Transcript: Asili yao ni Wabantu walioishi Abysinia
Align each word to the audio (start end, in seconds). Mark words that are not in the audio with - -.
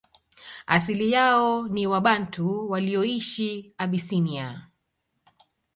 Asili 0.67 1.11
yao 1.11 1.67
ni 1.67 1.87
Wabantu 1.87 2.69
walioishi 2.69 3.73
Abysinia 3.77 4.67